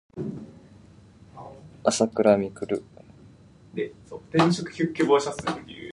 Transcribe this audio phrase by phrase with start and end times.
[1.83, 2.83] あさくらみくる